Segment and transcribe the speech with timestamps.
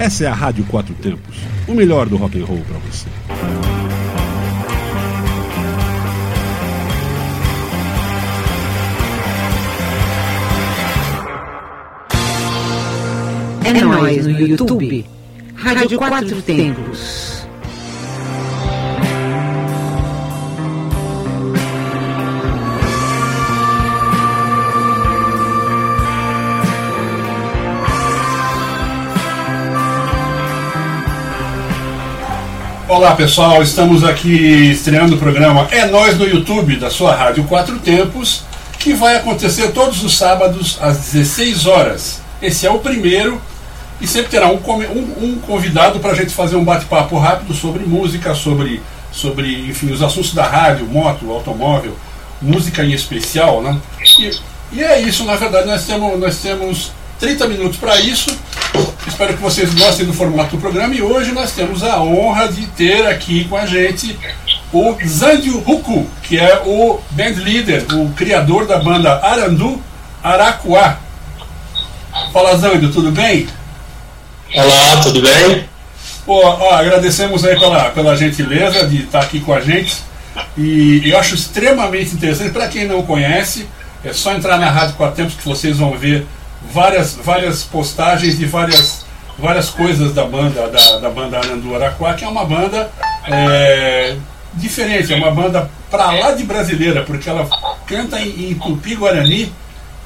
[0.00, 1.36] Essa é a Rádio Quatro Tempos,
[1.68, 3.06] o melhor do rock and roll para você.
[13.62, 15.04] É nóis no YouTube.
[15.54, 17.29] Rádio Quatro Tempos.
[32.90, 37.78] Olá pessoal, estamos aqui estreando o programa É Nós no YouTube da sua Rádio Quatro
[37.78, 38.42] Tempos,
[38.80, 42.20] que vai acontecer todos os sábados às 16 horas.
[42.42, 43.40] Esse é o primeiro
[44.00, 47.84] e sempre terá um, um, um convidado para a gente fazer um bate-papo rápido sobre
[47.84, 51.96] música, sobre, sobre enfim, os assuntos da rádio, moto, automóvel,
[52.42, 53.62] música em especial.
[53.62, 53.78] Né?
[54.18, 54.30] E,
[54.72, 58.36] e é isso, na verdade, nós temos, nós temos 30 minutos para isso.
[59.06, 62.66] Espero que vocês gostem do formato do programa e hoje nós temos a honra de
[62.66, 64.18] ter aqui com a gente
[64.72, 69.82] o Zandio Huku, que é o band leader, o criador da banda Arandu
[70.22, 70.98] Araquá.
[72.32, 73.48] Fala Zandio, tudo bem?
[74.54, 75.64] Olá, tudo bem?
[76.26, 79.96] Pô, ó, agradecemos aí pela, pela gentileza de estar aqui com a gente.
[80.56, 82.50] E eu acho extremamente interessante.
[82.50, 83.66] Para quem não conhece,
[84.04, 86.26] é só entrar na Rádio Quatro Tempos que vocês vão ver
[86.62, 89.04] várias, várias postagens de várias,
[89.38, 92.90] várias coisas da banda, da, da banda Arandu Araquá, que é uma banda
[93.26, 94.16] é,
[94.54, 97.48] diferente, é uma banda para lá de brasileira, porque ela
[97.86, 99.52] canta em, em tupi-guarani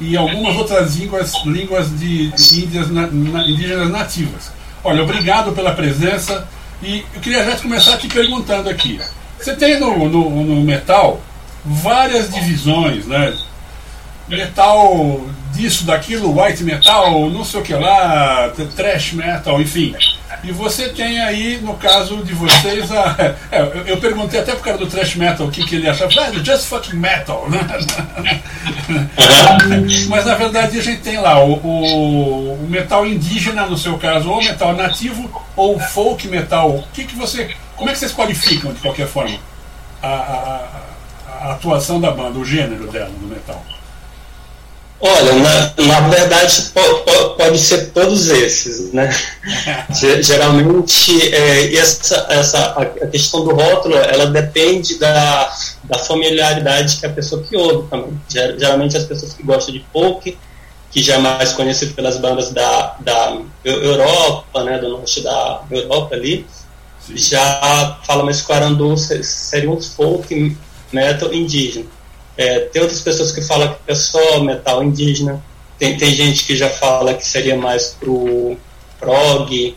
[0.01, 4.53] e algumas outras línguas, línguas de, de índias, na, na, indígenas nativas.
[4.83, 6.47] Olha, obrigado pela presença
[6.83, 9.01] e eu queria já começar te perguntando aqui.
[9.39, 11.21] Você tem no, no, no metal
[11.65, 13.35] várias divisões, né?
[14.29, 19.95] Metal disso, daquilo, white metal, não sei o que lá, trash metal, enfim.
[20.43, 23.17] E você tem aí, no caso de vocês, a,
[23.51, 26.11] é, eu, perguntei até pro cara do trash metal o que, que ele achava.
[26.21, 27.61] Ah, just fucking metal, né?
[30.09, 34.29] Mas na verdade a gente tem lá o, o, o, metal indígena, no seu caso,
[34.29, 36.71] ou metal nativo, ou folk metal.
[36.71, 37.55] O que, que você.
[37.77, 39.39] Como é que vocês qualificam, de qualquer forma,
[40.03, 40.83] a, a,
[41.41, 43.65] a atuação da banda, o gênero dela no metal?
[45.01, 49.15] Olha, na, na verdade pode, pode ser todos esses, né?
[50.23, 55.53] Geralmente é, essa, essa, a questão do rótulo, ela depende da,
[55.85, 58.19] da familiaridade que a pessoa que ouve também.
[58.29, 60.39] Geralmente as pessoas que gostam de folk,
[60.91, 66.15] que já é mais conhecido pelas bandas da, da Europa, né, do norte da Europa
[66.15, 66.47] ali,
[67.01, 67.17] Sim.
[67.17, 70.57] já fala mais que o Arandu seria um folk
[70.93, 71.87] metal indígena.
[72.37, 75.43] É, tem outras pessoas que falam que é só metal indígena.
[75.79, 78.57] Tem, tem gente que já fala que seria mais pro
[78.99, 79.77] prog.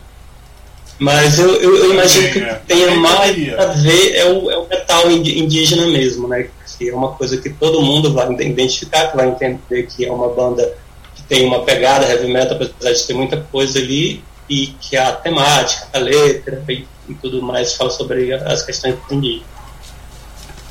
[1.00, 2.62] Mas eu, eu, eu imagino que é.
[2.68, 6.50] tenha mais a ver é o, é o metal indígena mesmo, né?
[6.78, 10.30] Que é uma coisa que todo mundo vai identificar, que vai entender que é uma
[10.30, 10.76] banda
[11.16, 15.12] que tem uma pegada heavy metal, apesar de ter muita coisa ali, e que a
[15.12, 19.46] temática, a letra e, e tudo mais fala sobre as questões indígenas.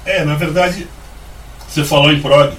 [0.04, 0.88] É, na verdade,
[1.76, 2.54] você falou em prog,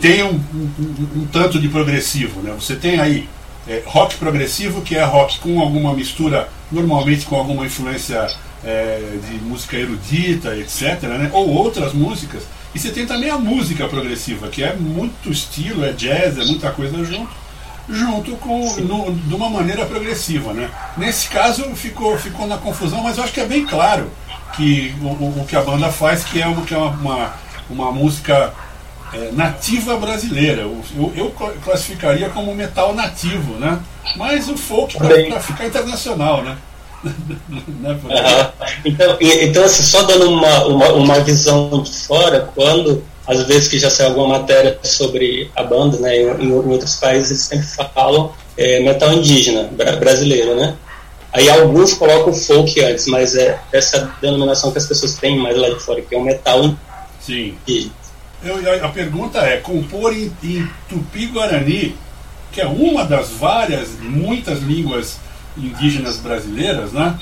[0.00, 2.52] tem um, um, um tanto de progressivo, né?
[2.58, 3.28] Você tem aí
[3.68, 8.26] é, rock progressivo, que é rock com alguma mistura, normalmente com alguma influência
[8.64, 11.30] é, de música erudita, etc., né?
[11.32, 12.42] ou outras músicas.
[12.74, 16.72] E você tem também a música progressiva, que é muito estilo, é jazz, é muita
[16.72, 17.30] coisa junto,
[17.88, 20.68] junto com no, de uma maneira progressiva, né?
[20.96, 24.10] Nesse caso ficou ficou na confusão, mas eu acho que é bem claro
[24.56, 27.90] que o, o que a banda faz, que é uma, que é uma, uma uma
[27.90, 28.52] música
[29.12, 30.62] é, nativa brasileira.
[30.62, 33.80] Eu, eu, classificaria como metal nativo, né?
[34.16, 36.56] Mas o folk para ficar internacional, né?
[37.04, 38.00] né
[38.84, 43.78] então, então assim, só dando uma, uma, uma, visão de fora, quando às vezes que
[43.78, 48.32] já saiu alguma matéria sobre a banda, né, em, em outros países eles sempre falam
[48.56, 49.68] é, metal indígena
[49.98, 50.76] brasileiro, né?
[51.32, 55.68] Aí alguns colocam folk antes, mas é essa denominação que as pessoas têm mais lá
[55.68, 56.74] de fora, que é o metal
[57.24, 57.54] Sim.
[57.66, 57.90] E
[58.42, 61.96] eu, a pergunta é: compor em, em tupi-guarani,
[62.52, 65.18] que é uma das várias, muitas línguas
[65.56, 67.18] indígenas brasileiras, né?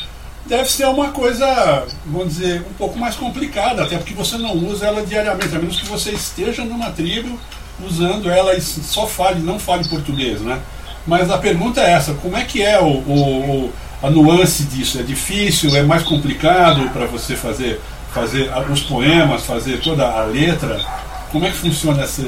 [0.46, 4.86] Deve ser uma coisa, vamos dizer, um pouco mais complicada, até porque você não usa
[4.86, 7.38] ela diariamente, a menos que você esteja numa tribo
[7.80, 10.60] usando ela e só fale, não fale português, né?
[11.06, 13.72] Mas a pergunta é essa: como é que é o, o
[14.02, 14.98] a nuance disso?
[14.98, 15.74] É difícil?
[15.76, 17.80] É mais complicado para você fazer
[18.12, 20.78] fazer os poemas, fazer toda a letra?
[21.30, 22.22] Como é que funciona essa,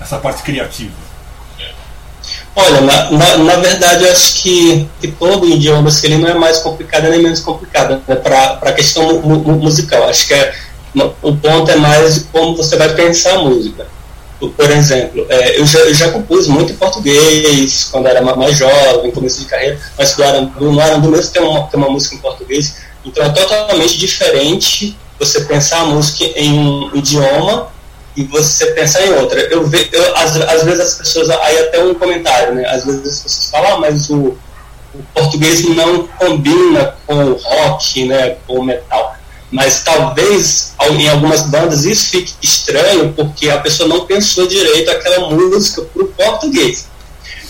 [0.00, 0.92] essa parte criativa?
[2.56, 6.58] Olha, na, na, na, verdade, eu acho que, que todo idioma ele não é mais
[6.58, 10.08] complicado nem menos complicado né, para a questão mu, mu, musical.
[10.08, 10.52] Acho que é,
[11.22, 13.86] o ponto é mais de como você vai pensar a música.
[14.48, 19.10] Por exemplo, é, eu, já, eu já compus muito em português quando era mais jovem,
[19.10, 20.24] começo de carreira, mas no
[20.80, 25.42] Arandu, no mesmo tem uma, tem uma música em português, então é totalmente diferente você
[25.42, 27.68] pensar a música em um idioma
[28.16, 29.40] e você pensar em outra.
[29.42, 32.66] Eu vejo, às, às vezes as pessoas, aí até um comentário, né?
[32.66, 34.36] Às vezes as pessoas falam, ah, mas o,
[34.94, 38.36] o português não combina com o rock, né?
[38.46, 39.16] Com o metal.
[39.50, 45.28] Mas talvez em algumas bandas isso fique estranho porque a pessoa não pensou direito aquela
[45.30, 46.88] música para o português.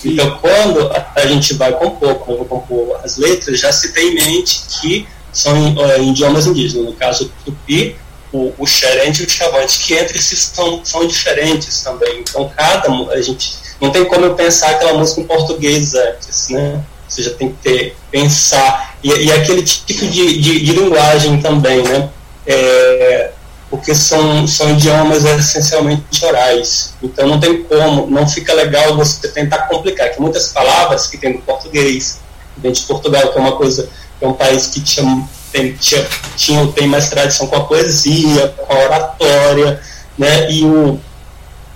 [0.02, 4.14] Então, quando a gente vai compor, quando vai compor as letras, já se tem em
[4.14, 6.87] mente que são em, em idiomas indígenas.
[6.87, 7.97] No caso, o tupi
[8.32, 12.20] o, o xerente e o chavante, que entre si são, são diferentes também.
[12.20, 12.88] Então, cada.
[13.12, 16.85] A gente não tem como eu pensar aquela música em português antes, né?
[17.10, 18.94] Você já tem que ter, pensar.
[19.02, 22.08] E, e aquele tipo de, de, de, linguagem também, né?
[22.46, 23.30] É,
[23.68, 26.94] porque são, são idiomas essencialmente orais.
[27.02, 30.10] Então não tem como, não fica legal você tentar complicar.
[30.10, 32.20] Que muitas palavras que tem no português,
[32.56, 33.88] vem de Portugal, que é uma coisa,
[34.20, 38.72] é um país que tinha tem, tinha, tinha, tem mais tradição com a poesia, com
[38.72, 39.80] a oratória,
[40.16, 40.48] né?
[40.48, 41.00] E o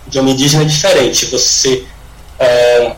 [0.07, 1.27] idioma indígena é diferente.
[1.27, 1.85] Você
[2.39, 2.93] é,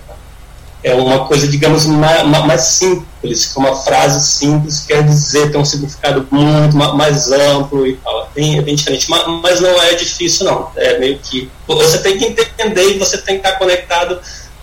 [0.87, 6.25] é uma coisa, digamos, mais, simples, que uma frase simples quer dizer, tem um significado
[6.31, 8.23] muito mais amplo e tal.
[8.23, 10.71] É bem, é bem diferente, mas, mas não é difícil, não.
[10.77, 11.51] É meio que.
[11.67, 14.21] Você tem que entender e você tem que estar conectado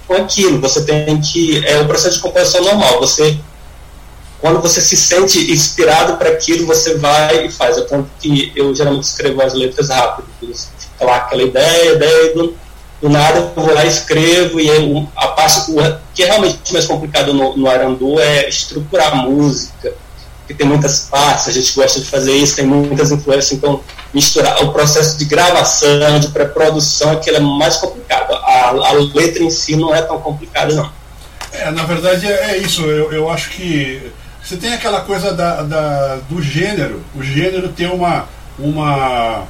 [0.07, 0.61] com aquilo.
[0.61, 1.61] Você tem que.
[1.67, 3.01] É o processo de composição normal.
[3.01, 3.37] Você
[4.39, 7.77] quando você se sente inspirado para aquilo, você vai e faz.
[7.77, 10.27] É tanto que eu geralmente escrevo as letras rápido.
[11.01, 12.55] Lá aquela ideia, ideia, do,
[13.03, 14.59] do nada eu vou lá e escrevo.
[14.61, 14.69] E
[15.15, 15.73] a parte
[16.13, 19.93] que é realmente mais complicado no, no Arandu é estruturar a música,
[20.39, 23.81] porque tem muitas partes, a gente gosta de fazer isso, tem muitas influências, então
[24.13, 28.33] misturar o processo de gravação, de pré-produção, aquilo é mais complicado.
[28.35, 30.89] A, a letra em si não é tão complicada, não.
[31.51, 32.83] É, na verdade é, é isso.
[32.83, 34.01] Eu, eu acho que
[34.41, 37.03] você tem aquela coisa da, da, do gênero.
[37.15, 38.27] O gênero tem uma,
[38.57, 39.43] uma,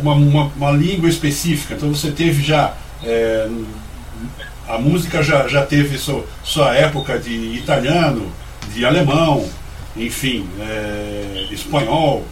[0.00, 1.74] uma, uma, uma língua específica.
[1.74, 2.74] Então você teve já.
[3.02, 3.48] É,
[4.68, 8.30] a música já, já teve sua, sua época de italiano,
[8.72, 9.48] de alemão,
[9.96, 12.24] enfim, é, espanhol.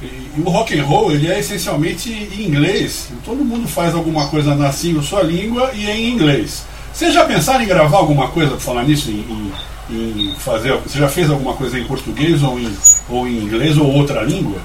[0.00, 3.08] E, e, o rock and roll ele é essencialmente em inglês.
[3.24, 6.64] Todo mundo faz alguma coisa na sua língua e é em inglês.
[6.92, 9.52] Vocês já pensaram em gravar alguma coisa, para falar nisso, em, em
[9.90, 10.76] em fazer.
[10.78, 12.72] Você já fez alguma coisa em português ou em,
[13.08, 14.60] ou em inglês ou outra língua?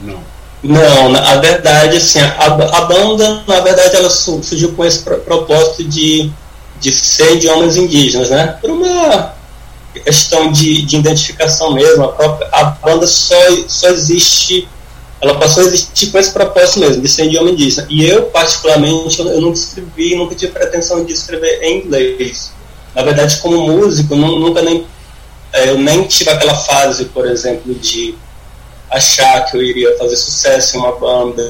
[0.00, 0.20] Não.
[0.62, 6.30] Não, na verdade, assim, a, a banda, na verdade, ela surgiu com esse propósito de,
[6.80, 8.58] de ser idiomas indígenas, né?
[8.60, 9.34] Por uma
[9.94, 12.04] questão de, de identificação mesmo.
[12.04, 13.36] A, própria, a banda só,
[13.68, 14.68] só existe,
[15.20, 17.86] ela passou a existir com esse propósito mesmo, de ser idioma indígena.
[17.88, 22.50] E eu, particularmente, eu, eu nunca escrevi, nunca tive pretensão de escrever em inglês.
[22.94, 24.84] Na verdade, como músico, nunca nem
[25.52, 28.14] é, eu nem tive aquela fase, por exemplo, de
[28.90, 31.42] achar que eu iria fazer sucesso em uma banda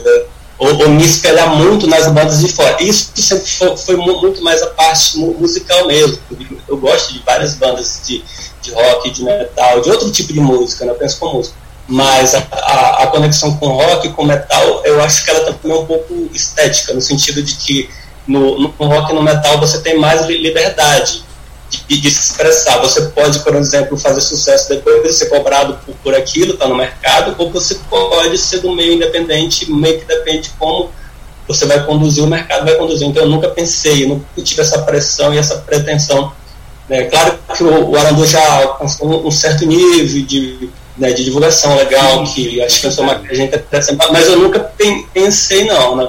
[0.59, 2.77] ou, ou me espelhar muito nas bandas de fora.
[2.83, 6.19] Isso sempre foi, foi muito mais a parte musical mesmo.
[6.67, 8.25] Eu gosto de várias bandas de,
[8.61, 10.93] de rock, de metal, de outro tipo de música, né?
[10.93, 11.57] eu penso com música.
[11.87, 15.77] Mas a, a, a conexão com rock e com metal, eu acho que ela também
[15.77, 17.89] é um pouco estética, no sentido de que
[18.27, 21.25] no, no rock e no metal você tem mais liberdade
[21.69, 22.79] de, de, se expressar.
[22.79, 26.77] Você pode, por exemplo, fazer sucesso depois de ser cobrado por, por aquilo, está no
[26.77, 30.91] mercado, ou você pode ser do meio independente, meio que depende de como
[31.47, 33.09] você vai conduzir, o mercado vai conduzir.
[33.09, 36.33] Então eu nunca pensei, eu nunca tive essa pressão e essa pretensão.
[36.89, 37.05] Né?
[37.05, 42.25] Claro que o, o Arandu já alcançou um, certo nível de, né, de divulgação legal,
[42.25, 44.61] que acho que eu sou uma gente até mas eu nunca
[45.13, 46.09] pensei não, né?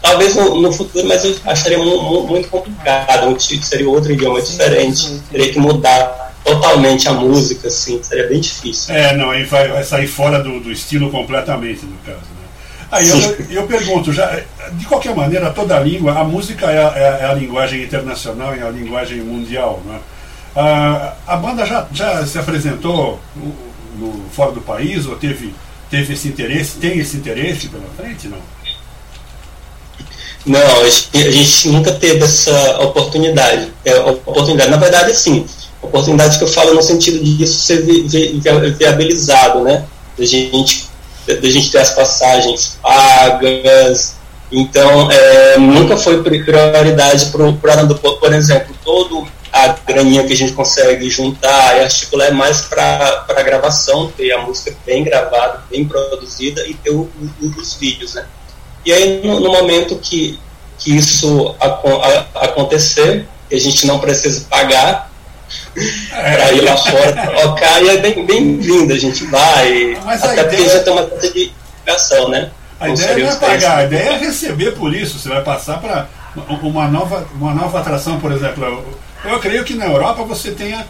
[0.00, 3.36] Talvez no, no, futuro, mas eu acharia muito, muito complicado.
[3.40, 5.20] Seria outro idioma diferente.
[5.30, 8.94] Teria que mudar totalmente a música, assim, seria bem difícil.
[8.94, 12.18] É, não, aí vai, vai sair fora do, do estilo completamente, no caso.
[12.18, 12.48] Né?
[12.90, 13.18] Aí eu,
[13.50, 14.40] eu, pergunto, já,
[14.72, 18.70] de qualquer maneira, toda língua, a música é a, é a linguagem internacional, é a
[18.70, 19.82] linguagem mundial.
[19.84, 19.98] Né?
[20.56, 23.54] A, a banda já, já se apresentou no,
[23.98, 25.54] no, fora do país ou teve,
[25.90, 28.38] teve esse interesse, tem esse interesse pela frente, não?
[30.48, 33.70] Não, a gente nunca teve essa oportunidade.
[33.84, 35.46] É, oportunidade, na verdade, sim.
[35.82, 38.40] Oportunidade que eu falo no sentido disso ser vi, vi,
[38.78, 39.84] viabilizado, né?
[40.16, 40.88] Da gente,
[41.26, 44.16] da gente ter as passagens pagas,
[44.50, 50.52] Então, é, nunca foi prioridade para o por exemplo, todo a graninha que a gente
[50.52, 56.66] consegue juntar e articular é mais para gravação, ter a música bem gravada, bem produzida
[56.66, 58.24] e ter o, o, os vídeos, né?
[58.84, 60.38] E aí, no, no momento que,
[60.78, 65.10] que isso a, a, acontecer, que a gente não precisa pagar
[66.12, 66.36] é.
[66.36, 70.48] para ir lá fora tocar, e é bem-vindo, a gente vai, Mas até ideia...
[70.48, 71.52] porque já tem uma certa de
[71.88, 72.50] divulgação, né?
[72.80, 75.18] A ideia não é pagar, a ideia é receber por isso.
[75.18, 76.08] Você vai passar para
[76.62, 78.84] uma nova, uma nova atração, por exemplo.
[79.24, 80.86] Eu, creio que na Europa você tenha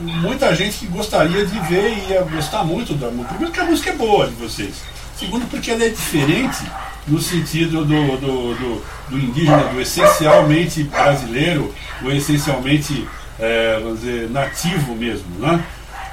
[0.00, 3.28] muita gente que gostaria de ver e ia gostar muito da música.
[3.28, 4.74] Primeiro, porque a música é boa de vocês.
[5.18, 6.58] Segundo, porque ela é diferente
[7.06, 13.08] no sentido do, do, do, do indígena, do essencialmente brasileiro, o essencialmente,
[13.38, 15.64] é, vamos dizer, nativo mesmo, né?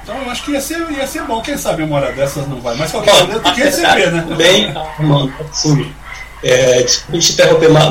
[0.02, 2.60] Então eu acho que ia ser, ia ser bom, quem sabe uma hora dessas não
[2.60, 4.26] vai, mas qualquer maneira tem que receber, né?
[4.36, 5.92] Bem, mano, sim.
[6.42, 7.84] É, desculpa te interromper, mas,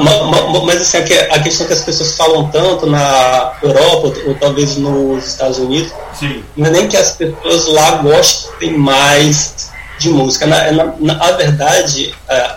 [0.66, 0.98] mas assim,
[1.32, 5.92] a questão que as pessoas falam tanto na Europa, ou, ou talvez nos Estados Unidos,
[6.14, 6.44] Sim.
[6.56, 10.46] não é nem que as pessoas lá gostem mais de música.
[10.46, 12.56] Na, na, na verdade, é,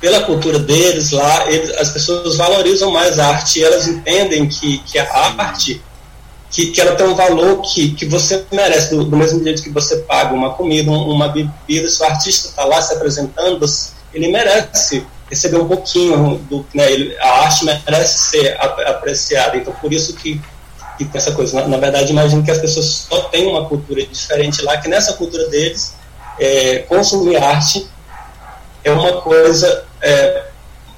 [0.00, 4.78] pela cultura deles lá, eles, as pessoas valorizam mais a arte e elas entendem que,
[4.78, 5.80] que a arte
[6.52, 9.70] que, que ela tem um valor que, que você merece, do, do mesmo jeito que
[9.70, 13.64] você paga uma comida, uma bebida, se o artista está lá se apresentando,
[14.12, 19.56] ele merece receber um pouquinho do né, ele, a arte merece ser apreciada.
[19.56, 20.38] Então por isso que,
[20.98, 21.58] que tem essa coisa.
[21.58, 25.14] Na, na, verdade imagino que as pessoas só têm uma cultura diferente lá que nessa
[25.14, 25.94] cultura deles
[26.42, 27.86] é, consumir arte
[28.82, 30.44] é uma coisa é,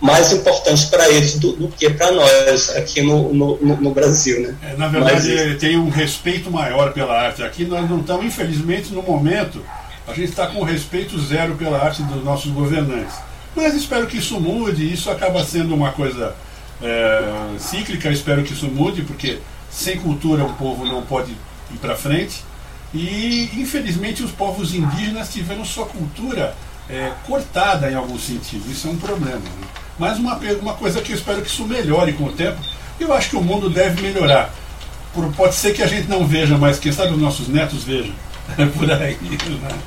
[0.00, 4.40] mais importante para eles do, do que para nós aqui no, no, no Brasil.
[4.40, 4.56] Né?
[4.62, 7.42] É, na verdade, Mas, tem um respeito maior pela arte.
[7.42, 9.62] Aqui nós não estamos, infelizmente, no momento,
[10.08, 13.14] a gente está com respeito zero pela arte dos nossos governantes.
[13.54, 16.34] Mas espero que isso mude, isso acaba sendo uma coisa
[16.82, 19.38] é, cíclica, espero que isso mude, porque
[19.70, 21.32] sem cultura o povo não pode
[21.70, 22.42] ir para frente.
[22.94, 26.54] E, infelizmente, os povos indígenas tiveram sua cultura
[26.88, 28.70] é, cortada em algum sentido.
[28.70, 29.38] Isso é um problema.
[29.38, 29.66] Né?
[29.98, 32.58] Mas uma, uma coisa que eu espero que isso melhore com o tempo,
[33.00, 34.54] eu acho que o mundo deve melhorar.
[35.12, 38.14] Por, pode ser que a gente não veja, mas quem sabe os nossos netos vejam.
[38.76, 39.16] por aí.
[39.20, 39.78] Né?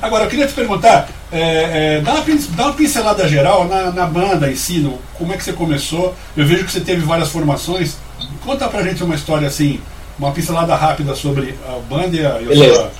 [0.00, 2.24] Agora, eu queria te perguntar, é, é, dá, uma,
[2.56, 6.16] dá, uma, pincelada geral na, na, banda em si, no, como é que você começou?
[6.36, 7.96] Eu vejo que você teve várias formações.
[8.44, 9.80] Conta pra gente uma história assim,
[10.18, 12.92] uma pincelada rápida sobre a banda e a, e a, sua,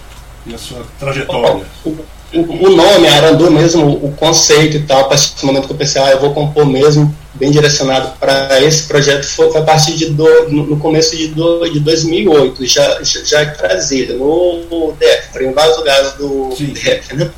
[0.46, 1.64] e a sua, trajetória
[2.32, 6.02] o nome, Arandu mesmo, o conceito e tal, a partir do momento que eu pensei,
[6.02, 10.06] ah, eu vou compor mesmo, bem direcionado para esse projeto, foi, foi, a partir de
[10.06, 15.52] do, no começo de, do, de 2008, já, já, já em Brasília, no DF, em
[15.52, 16.66] vários lugares do Sim.
[16.66, 17.30] DF, né?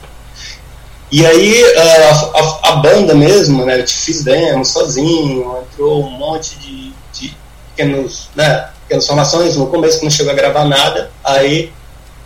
[1.11, 6.59] E aí a, a, a, banda mesmo, né, eu fiz demo sozinho, entrou um monte
[6.59, 7.35] de, de
[7.75, 11.71] pequenos, né, pequenas formações, no começo que não chegou a gravar nada, aí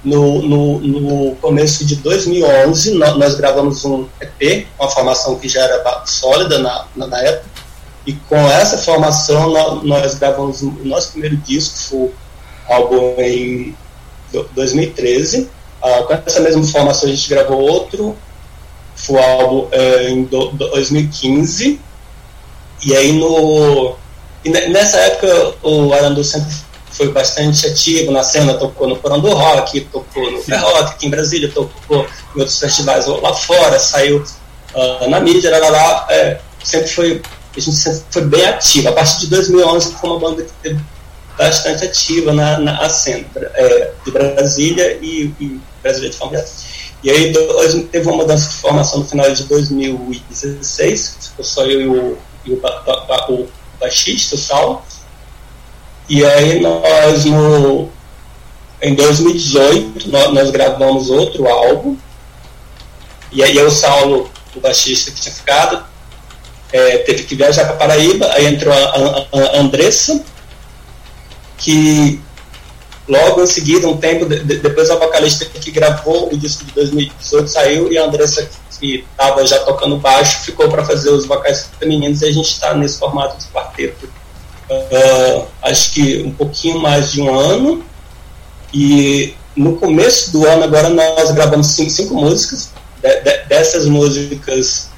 [0.04, 6.07] no, no, no, começo de 2011, nós, gravamos um EP, uma formação que já era
[6.07, 7.50] sólida na, na, na época,
[8.07, 12.11] e com essa formação nós, nós, gravamos o nosso primeiro disco, foi
[12.69, 13.76] álbum em
[14.54, 15.49] 2013.
[15.83, 18.16] Ah, com essa mesma formação a gente gravou outro,
[18.95, 21.81] foi álbum eh, em do, 2015.
[22.85, 23.97] E aí no,
[24.45, 26.53] e nessa época o Arandu sempre
[26.93, 31.07] foi bastante ativo na cena, tocou no Porão do Rock, tocou no Fair Rock aqui
[31.07, 32.07] em Brasília, tocou
[32.37, 34.23] em outros festivais lá fora, saiu
[34.75, 37.23] uh, na mídia, lá, lá, é, sempre foi,
[37.57, 38.89] a gente sempre foi bem ativo.
[38.91, 40.81] A partir de 2011 foi uma banda que teve
[41.37, 46.45] bastante ativa na, na cena é, de Brasília e, e Brasília de forma
[47.03, 51.81] E aí dois, teve uma mudança de formação no final de 2016, ficou só eu
[51.81, 52.61] e o, e o,
[53.29, 53.49] o
[53.83, 54.87] baixista, Sal,
[56.09, 57.89] e aí nós, no,
[58.81, 61.97] em 2018, nós, nós gravamos outro álbum.
[63.31, 65.85] E aí o Saulo, o baixista que tinha ficado,
[66.73, 70.25] é, teve que viajar para Paraíba, aí entrou a, a, a, Andressa,
[71.59, 72.21] que
[73.09, 77.49] logo em seguida, um tempo de, depois a vocalista que gravou o disco de 2018
[77.49, 78.49] saiu e a Andressa
[78.83, 82.75] que estava já tocando baixo ficou para fazer os vocais femininos e a gente está
[82.75, 84.09] nesse formato de quarteto
[84.73, 87.85] uh, acho que um pouquinho mais de um ano.
[88.73, 92.71] E no começo do ano, agora, nós gravamos cinco, cinco músicas.
[93.03, 94.91] De, de, dessas músicas,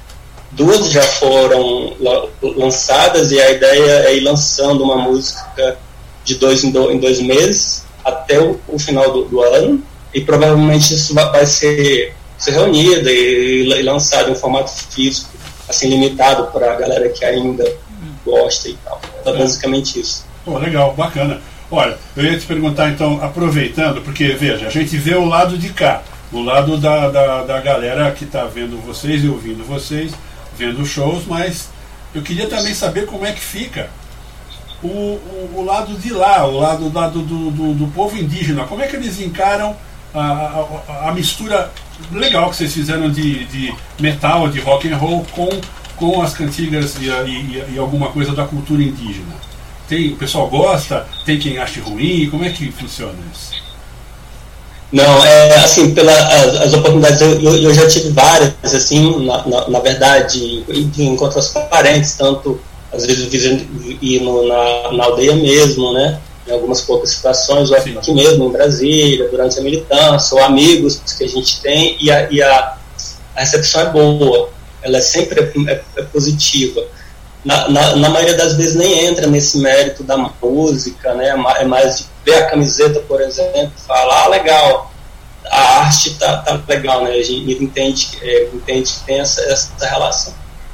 [0.51, 1.93] duas já foram
[2.41, 5.77] lançadas, e a ideia é ir lançando uma música
[6.23, 9.83] de dois em, do, em dois meses até o, o final do, do, ano.
[10.13, 15.29] E provavelmente isso vai, vai ser, ser reunido e, e lançado em formato físico
[15.67, 17.65] assim limitado para a galera que ainda
[18.25, 19.01] gosta e tal.
[19.21, 20.25] Então, é basicamente isso.
[20.43, 21.41] Pô, legal, bacana.
[21.71, 25.69] Olha, eu ia te perguntar então, aproveitando, porque veja, a gente vê o lado de
[25.69, 30.11] cá, o lado da, da, da galera que está vendo vocês e ouvindo vocês,
[30.55, 31.69] vendo shows, mas
[32.13, 33.89] eu queria também saber como é que fica
[34.83, 38.65] o, o, o lado de lá, o lado, lado do, do, do, povo indígena.
[38.65, 39.75] Como é que eles encaram
[40.13, 41.71] a, a, a mistura
[42.11, 45.49] legal que vocês fizeram de, de, metal, de rock and roll com,
[45.95, 49.35] com as cantigas e, e, e alguma coisa da cultura indígena?
[49.87, 51.05] Tem, o pessoal gosta?
[51.25, 52.29] Tem quem ache ruim?
[52.29, 53.53] Como é que funciona isso?
[54.91, 59.79] Não, é assim, pelas as, oportunidades, eu, eu, já tive várias, assim, na, na, na
[59.79, 62.59] verdade, de encontros parentes, tanto
[62.93, 63.29] às vezes
[64.01, 66.19] ir no, na, na aldeia mesmo, né?
[66.47, 71.23] Em algumas poucas situações, ou aqui mesmo em Brasília, durante a militância, ou amigos que
[71.23, 72.77] a gente tem, e a, e a,
[73.35, 74.49] a recepção é boa,
[74.83, 76.85] ela é sempre é, é positiva
[77.45, 81.29] na, na, na, maioria das vezes nem entra nesse mérito da música, né?
[81.59, 84.91] É mais de ver a camiseta, por exemplo, falar, ah, legal,
[85.45, 87.11] a arte tá, tá legal, né?
[87.11, 90.33] A gente entende, é, entende que tem essa, essa relação.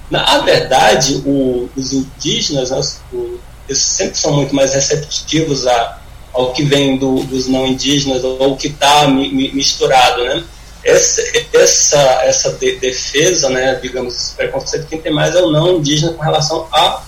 [0.09, 3.37] Na verdade, o, os indígenas, né, o,
[3.67, 5.99] eles sempre são muito mais receptivos a,
[6.33, 10.43] ao que vem do, dos não indígenas ou o que está mi, mi, misturado, né?
[10.83, 11.21] essa,
[11.53, 16.13] essa, essa de, defesa, né, digamos, esse preconceito, quem tem mais é o não indígena
[16.13, 17.05] com relação ao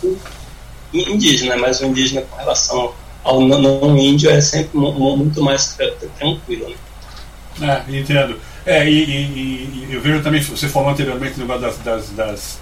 [0.93, 2.93] indígena, mas o indígena com relação
[3.23, 5.75] ao não, não índio é sempre muito mais
[6.17, 6.75] tranquilo.
[7.57, 7.83] Né?
[7.87, 8.39] É, entendo.
[8.65, 12.59] É, e, e, e, eu vejo também, você falou anteriormente das, das, das,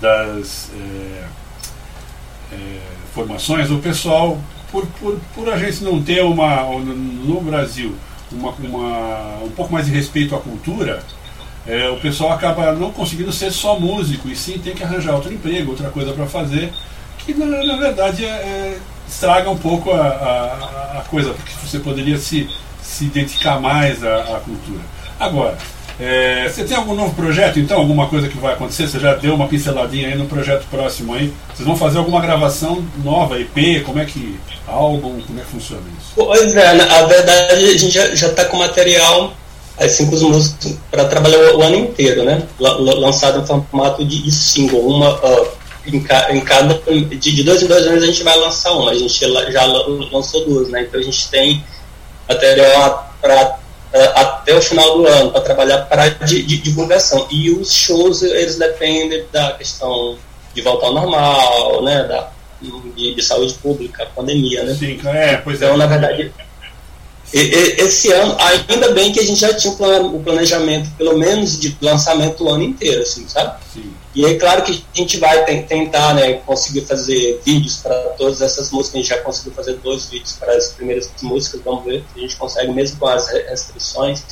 [0.00, 1.24] das é, é,
[3.14, 4.38] formações, o pessoal,
[4.70, 7.94] por, por, por a gente não ter uma, no Brasil,
[8.30, 11.02] uma, uma, um pouco mais de respeito à cultura,
[11.66, 15.32] é, o pessoal acaba não conseguindo ser só músico, e sim tem que arranjar outro
[15.32, 16.72] emprego, outra coisa para fazer,
[17.18, 18.78] que na, na verdade é, é,
[19.08, 22.48] estraga um pouco a, a, a, coisa, porque você poderia se,
[22.82, 24.80] se identificar mais à, à cultura.
[25.20, 25.56] Agora,
[26.00, 27.78] é, você tem algum novo projeto, então?
[27.78, 28.88] Alguma coisa que vai acontecer?
[28.88, 31.32] Você já deu uma pinceladinha aí no projeto próximo aí?
[31.54, 33.84] Vocês vão fazer alguma gravação nova, EP?
[33.84, 34.38] Como é que.
[34.66, 35.20] álbum?
[35.20, 36.12] Como é que funciona isso?
[36.14, 39.34] Pois é, na verdade a gente já está com material,
[39.78, 42.42] as cinco músicas, para trabalhar o, o, ano inteiro, né?
[42.58, 44.86] lançado em formato de single.
[44.86, 45.48] Uma, uh,
[45.86, 46.74] em, ca, em, cada.
[46.74, 48.90] De, de, dois em dois anos a gente vai lançar uma.
[48.90, 49.18] A gente
[49.50, 49.64] já
[50.12, 50.82] lançou duas, né?
[50.82, 51.62] Então a gente tem
[52.28, 53.61] material para
[54.14, 57.26] até o final do ano para trabalhar para de, de, divulgação.
[57.30, 60.16] E os shows, eles dependem da questão
[60.54, 62.30] de voltar ao normal, né, da,
[62.96, 64.74] de, de saúde pública, pandemia, né?
[64.74, 65.76] Sim, é, pois então, é.
[65.76, 66.32] na verdade,
[67.32, 72.44] esse ano, ainda bem que a gente já tinha o planejamento, pelo menos, de lançamento
[72.44, 73.58] o ano inteiro, assim, sabe?
[73.72, 73.92] Sim.
[74.14, 78.70] E é claro que a gente vai tentar né, conseguir fazer vídeos para todas essas
[78.70, 78.94] músicas.
[78.94, 81.62] A gente já conseguiu fazer dois vídeos para as primeiras músicas.
[81.64, 84.22] Vamos ver se a gente consegue, mesmo com as restrições.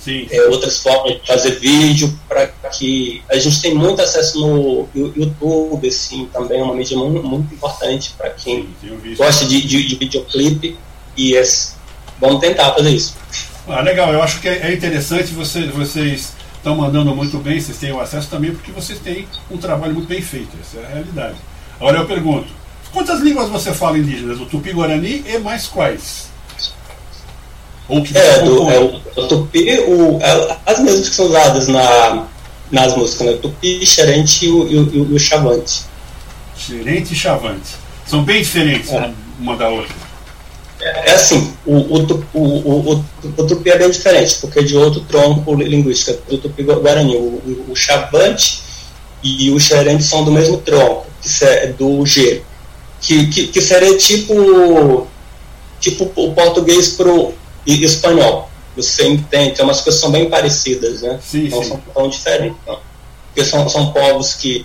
[0.00, 0.26] Sim.
[0.30, 5.86] É, outras formas de fazer vídeo para que a gente tem muito acesso no YouTube,
[5.86, 9.94] assim, também é uma mídia muito, muito importante para quem Sim, gosta de, de, de
[9.96, 10.76] videoclipe.
[11.16, 11.42] E é,
[12.18, 13.14] vamos tentar fazer isso.
[13.68, 17.78] Ah, legal, eu acho que é, é interessante você, vocês estão mandando muito bem, vocês
[17.78, 20.88] têm o acesso também porque vocês têm um trabalho muito bem feito, essa é a
[20.88, 21.36] realidade.
[21.76, 22.48] Agora eu pergunto,
[22.92, 24.38] quantas línguas você fala indígenas?
[24.38, 26.30] O Tupi-Guarani e mais quais?
[27.88, 31.66] Ou que é, do, é o, o, Tupi, o, é, as mesmas que são usadas
[31.66, 32.24] na,
[32.70, 33.32] nas músicas, né?
[33.32, 35.82] O Tupi, Xerente e o, e o, o Chavante.
[36.56, 37.74] Xerente e Chavante.
[38.06, 39.12] São bem diferentes é.
[39.40, 39.92] uma da outra.
[40.80, 44.76] É, é assim, o, o, o, o, o, tupi é bem diferente, porque é de
[44.76, 47.16] outro tronco linguístico, do tupi guarani.
[47.16, 48.62] O, o, chavante
[49.22, 52.42] e o xerente são do mesmo tronco, que é do G,
[53.00, 55.06] que, que, que seria tipo,
[55.78, 57.34] tipo o português para o
[57.66, 58.48] espanhol.
[58.76, 59.56] Você entende?
[59.56, 61.18] Tem umas coisas que são bem parecidas, né?
[61.22, 61.68] Sim, não sim.
[61.68, 62.56] são tão diferentes.
[62.66, 62.78] Não.
[63.26, 64.64] Porque são, são povos que,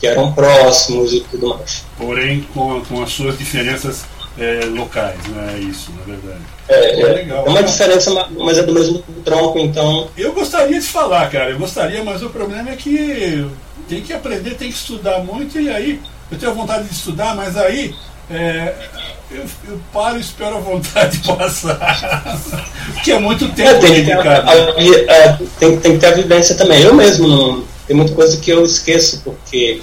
[0.00, 1.84] que eram próximos e tudo mais.
[1.96, 4.04] Porém, com, com as suas diferenças
[4.38, 5.54] é, locais, né?
[5.56, 6.42] É isso, na verdade.
[6.68, 7.46] É, é, legal.
[7.46, 10.08] é uma diferença, mas é do mesmo tronco, então.
[10.16, 13.48] Eu gostaria de falar, cara, eu gostaria, mas o problema é que
[13.88, 17.56] tem que aprender, tem que estudar muito, e aí eu tenho vontade de estudar, mas
[17.56, 17.94] aí
[18.30, 18.74] é,
[19.30, 22.40] eu, eu, paro e espero a vontade de passar.
[22.94, 24.50] Porque é muito tempo é, tem, dedicado.
[25.08, 26.82] É, tem, tem que ter a vivência também.
[26.82, 27.64] Eu mesmo não.
[27.86, 29.82] Tem muita coisa que eu esqueço, porque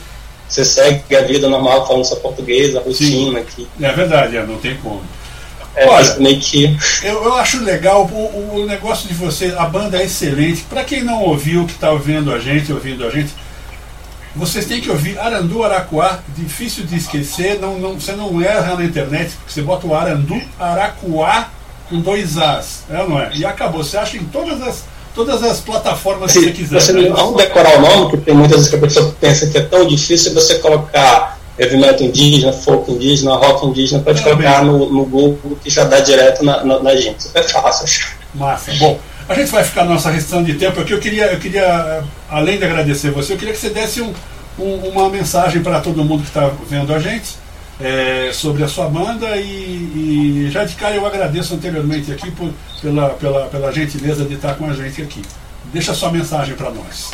[0.52, 3.66] você segue a vida normal falando só português, a rotina aqui.
[3.80, 5.02] É verdade, é, não tem como.
[5.74, 6.78] É, Olha, meio que...
[7.02, 10.64] eu, eu acho legal o, o negócio de você, a banda é excelente.
[10.64, 13.34] Para quem não ouviu, que está ouvindo a gente, ouvindo a gente,
[14.36, 18.84] Vocês têm que ouvir Arandu Araquá, difícil de esquecer, não, não, você não erra na
[18.84, 21.50] internet, porque você bota o Arandu Araquá
[21.90, 23.32] com dois As, é não é?
[23.36, 26.80] E acabou, você acha em todas as, todas as plataformas que você quiser.
[26.82, 27.10] você né?
[27.10, 29.86] não decorar o nome, porque tem muitas vezes que a pessoa pensa que é tão
[29.88, 34.38] difícil você colocar heavy metal indígena, folk indígena, rock indígena, pode Também.
[34.48, 37.24] colocar no, no Google que já dá direto na, na, na gente.
[37.24, 38.12] Super fácil, acho.
[38.34, 38.72] Massa.
[38.80, 38.98] Bom,
[39.28, 40.94] a gente vai ficar na nossa restrição de tempo aqui.
[40.94, 44.14] Eu queria, eu queria, além de agradecer você, eu queria que você desse um,
[44.58, 47.41] um- uma mensagem para todo mundo que está vendo a gente
[47.84, 52.52] eh, sobre a sua banda e, e já de cara eu agradeço anteriormente aqui por,
[52.82, 55.22] pela, pela, pela gentileza de estar com a gente aqui.
[55.74, 57.12] Deixa sua mensagem para nós.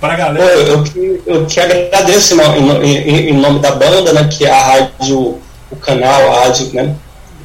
[0.00, 0.44] Para a galera.
[0.52, 4.60] eu, eu eu que agradeço em, em- em- nome da banda, né, que é a
[4.62, 5.38] rádio,
[5.70, 6.96] o canal, a rádio, né,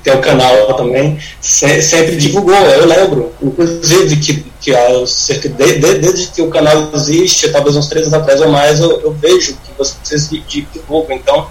[0.03, 5.79] tem o canal também, se- sempre divulgou, eu lembro, inclusive que, que há cerca de,
[5.79, 9.13] de- desde que o canal existe, talvez uns três anos atrás ou mais, eu, eu
[9.13, 11.47] vejo que vocês di- di- divulgam, então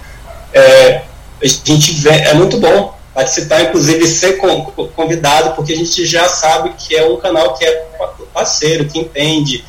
[0.53, 1.01] é,
[1.41, 6.27] a gente vê, é muito bom participar, inclusive ser con- convidado, porque a gente já
[6.29, 7.85] sabe que é um canal que é
[8.33, 9.63] parceiro, que entende,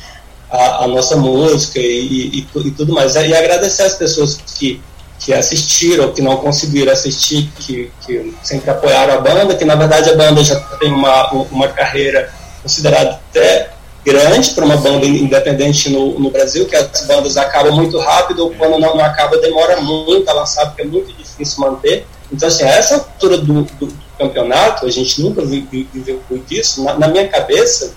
[0.51, 3.15] a, a nossa música e, e, e tudo mais.
[3.15, 4.81] E agradecer as pessoas que,
[5.19, 10.09] que assistiram, que não conseguiram assistir, que, que sempre apoiaram a banda, que na verdade
[10.09, 13.69] a banda já tem uma, uma carreira considerada até
[14.05, 18.51] grande para uma banda independente no, no Brasil, que as bandas acabam muito rápido, ou
[18.51, 22.05] quando não, não acaba, demora muito a lançar, porque é muito difícil manter.
[22.31, 26.21] Então, assim, a essa altura do, do, do campeonato, a gente nunca vi- vi- viveu
[26.29, 26.83] muito isso.
[26.83, 27.93] Na, na minha cabeça,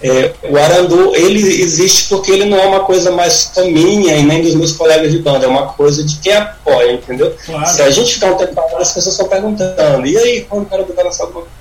[0.00, 4.22] é, o Arandu, ele existe porque ele não é uma coisa mais só minha e
[4.22, 7.34] nem dos meus colegas de banda, é uma coisa de quem apoia, entendeu?
[7.44, 7.66] Claro.
[7.66, 10.66] Se a gente ficar um tempo parado, as pessoas estão perguntando, e aí, quando o
[10.66, 11.57] cara vai lançar alguma coisa?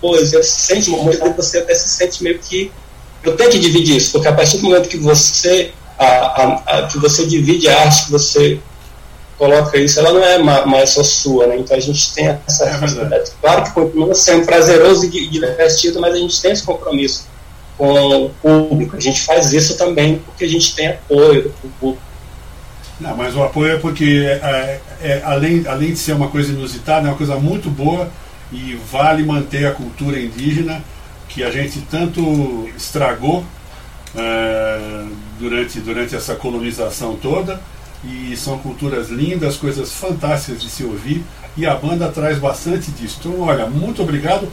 [0.00, 2.70] Você sente, muitas você até se sente meio que.
[3.24, 6.86] Eu tenho que dividir isso, porque a partir do momento que você, a, a, a-
[6.86, 8.60] que você divide a arte, que você
[9.38, 11.56] coloca isso, ela não é ma- mais só sua, né?
[11.58, 13.30] Então a gente tem essa É responsabilidade.
[13.40, 17.26] Claro que continua sendo prazeroso e di- divertido, mas a gente tem esse compromisso
[17.76, 18.96] com o público.
[18.96, 22.02] A gente faz isso também porque a gente tem apoio do público.
[22.98, 27.06] Não, mas o apoio é porque, é, é, além, além de ser uma coisa inusitada,
[27.06, 28.08] é uma coisa muito boa
[28.52, 30.82] e vale manter a cultura indígena
[31.28, 33.44] que a gente tanto estragou
[34.14, 35.04] é,
[35.38, 37.60] durante, durante essa colonização toda.
[38.04, 41.24] E são culturas lindas, coisas fantásticas de se ouvir.
[41.56, 43.18] E a banda traz bastante disso.
[43.20, 44.48] Então, olha, muito obrigado.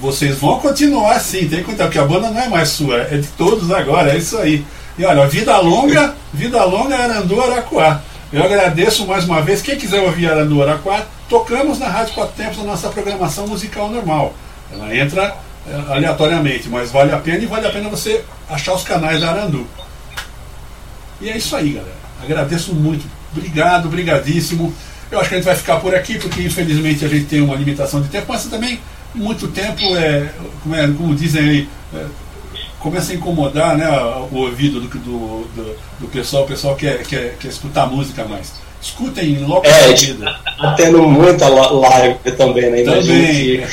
[0.00, 3.16] Vocês vão continuar assim, tem que contar, porque a banda não é mais sua, é
[3.16, 4.64] de todos agora, é isso aí.
[4.98, 8.02] E olha, vida longa, vida longa Arandu Araquá.
[8.30, 9.62] Eu agradeço mais uma vez.
[9.62, 14.34] Quem quiser ouvir Arandu Araquá, tocamos na Rádio Quatro Tempos a nossa programação musical normal.
[14.70, 15.34] Ela entra
[15.66, 19.30] eh, aleatoriamente, mas vale a pena e vale a pena você achar os canais da
[19.30, 19.66] Arandu.
[21.22, 21.96] E é isso aí, galera.
[22.22, 23.06] Agradeço muito.
[23.34, 24.74] Obrigado, brigadíssimo.
[25.10, 27.56] Eu acho que a gente vai ficar por aqui, porque infelizmente a gente tem uma
[27.56, 28.78] limitação de tempo, mas também
[29.14, 30.30] muito tempo é,
[30.62, 32.04] como, é, como dizem aí, é,
[32.78, 33.88] começa a incomodar né,
[34.30, 38.52] o ouvido do, do, do, do pessoal, o pessoal quer, quer, quer escutar música mais.
[38.80, 40.38] Escutem logo É, seguida.
[40.56, 42.82] tá tendo muita live também, né?
[42.84, 43.02] Também.
[43.02, 43.64] que.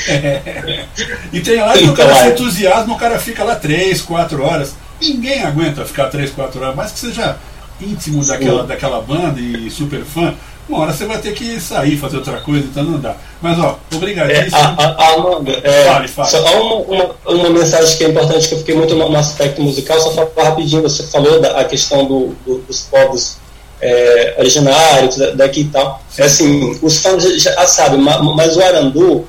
[1.32, 2.28] e tem lá que o cara se é.
[2.30, 4.74] entusiasma, o cara fica lá 3, 4 horas.
[5.00, 7.36] Ninguém aguenta ficar 3, 4 horas, mas que seja
[7.80, 10.34] íntimo daquela, daquela banda e super fã.
[10.68, 13.14] Uma hora você vai ter que sair, fazer outra coisa, então não dá.
[13.40, 14.56] Mas ó, É, obrigadíssimo.
[14.56, 16.28] a, a, Amanda, é, Fale, fale.
[16.30, 16.74] só uma,
[17.04, 20.10] uma, uma mensagem que é importante, que eu fiquei muito no, no aspecto musical, só
[20.10, 23.36] falar rapidinho, você falou da a questão do, do- dos povos
[23.80, 26.02] é, originários da- daqui e tal.
[26.18, 29.24] É assim, os fãs já, já sabem, ma- mas o Arandu,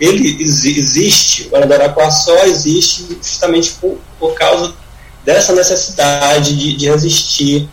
[0.00, 4.72] ele exi- existe, o Arandaraquá só existe justamente por, por causa
[5.24, 7.68] dessa necessidade de, de resistir,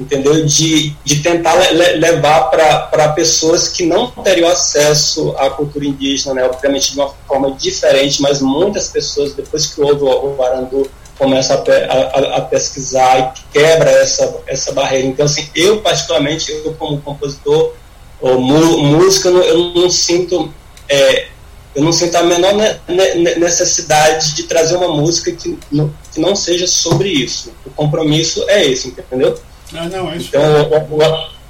[0.00, 0.44] entendeu?
[0.46, 6.34] De, de tentar le- le- levar para pessoas que não teriam acesso à cultura indígena,
[6.34, 6.44] né?
[6.44, 11.92] obviamente de uma forma diferente, mas muitas pessoas, depois que ouvem o, Arandu, começam a,
[11.92, 15.06] a- a- pesquisar e quebra essa, essa barreira.
[15.06, 17.74] Então, assim, eu particularmente, eu como compositor,
[18.20, 20.52] ou mu- música, eu não, eu não sinto...
[20.88, 21.26] é,
[21.74, 26.18] eu não sinto a menor ne- ne- necessidade de trazer uma música que não, que
[26.20, 27.52] não seja sobre isso.
[27.64, 29.38] O compromisso é esse, entendeu?
[29.74, 30.28] Ah, não, é isso.
[30.28, 30.42] Então,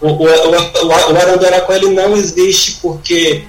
[0.00, 0.26] o, o, o,
[1.68, 3.44] o, ele não existe porque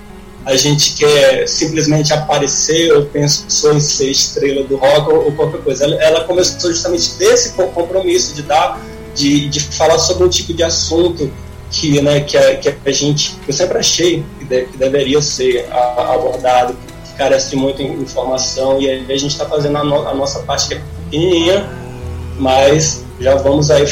[0.45, 5.61] a gente quer simplesmente aparecer ou pensou em ser estrela do rock ou, ou qualquer
[5.61, 5.83] coisa.
[5.83, 8.81] Ela, ela começou justamente desse co- compromisso de dar,
[9.13, 11.31] de, de falar sobre um tipo de assunto
[11.69, 15.67] que, né, que, a, que a gente, eu sempre achei que, de- que deveria ser
[15.71, 20.39] abordado, que carece de muita informação e a gente está fazendo a, no- a nossa
[20.39, 21.69] parte que é pequenininha,
[22.39, 23.85] mas já vamos aí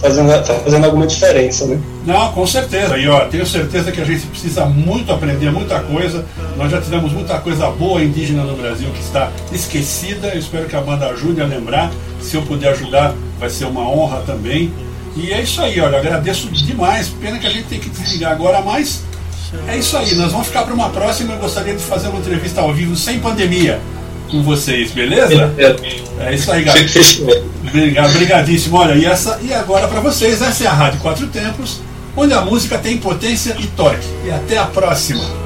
[0.00, 0.30] fazendo,
[0.62, 1.80] fazendo alguma diferença, né?
[2.04, 2.96] Não, com certeza.
[2.96, 6.24] E ó, tenho certeza que a gente precisa muito aprender muita coisa.
[6.56, 10.28] Nós já tivemos muita coisa boa indígena no Brasil que está esquecida.
[10.28, 11.90] Eu espero que a banda ajude a lembrar.
[12.20, 14.72] Se eu puder ajudar, vai ser uma honra também.
[15.16, 17.08] E é isso aí, olha, agradeço demais.
[17.08, 19.02] Pena que a gente tem que desligar agora, mas
[19.66, 20.14] é isso aí.
[20.14, 21.34] Nós vamos ficar para uma próxima.
[21.34, 23.80] Eu gostaria de fazer uma entrevista ao vivo sem pandemia
[24.30, 25.54] com vocês, beleza?
[26.20, 26.86] É isso aí, galera.
[27.66, 28.76] Obrigado, obrigadíssimo.
[28.76, 31.80] Olha, e, essa, e agora para vocês, essa é a Rádio Quatro Tempos,
[32.16, 34.06] onde a música tem potência e torque.
[34.24, 35.45] E até a próxima.